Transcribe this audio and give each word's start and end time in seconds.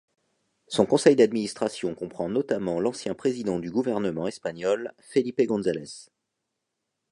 Son 0.67 0.87
conseil 0.87 1.15
d'administration 1.15 1.93
comprend 1.93 2.27
notamment 2.27 2.79
l'ancien 2.79 3.13
président 3.13 3.59
du 3.59 3.69
gouvernement 3.69 4.25
espagnol 4.27 4.93
Felipe 4.99 5.43
González. 5.45 6.09